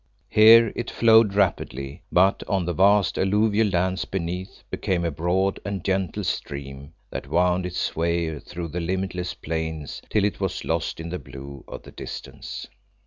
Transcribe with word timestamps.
Here 0.29 0.73
it 0.75 0.89
flowed 0.89 1.35
rapidly, 1.35 2.01
but 2.11 2.41
on 2.47 2.65
the 2.65 2.73
vast, 2.73 3.19
alluvial 3.19 3.67
lands 3.67 4.03
beneath 4.03 4.63
became 4.71 5.05
a 5.05 5.11
broad 5.11 5.59
and 5.63 5.85
gentle 5.85 6.23
stream 6.23 6.95
that 7.11 7.27
wound 7.29 7.67
its 7.67 7.95
way 7.95 8.39
through 8.39 8.69
the 8.69 8.81
limitless 8.81 9.35
plains 9.35 10.01
till 10.09 10.25
it 10.25 10.39
was 10.39 10.65
lost 10.65 10.99
in 10.99 11.09
the 11.09 11.19
blue 11.19 11.63
of 11.67 11.83
the 11.83 11.91
distance. 11.91 12.65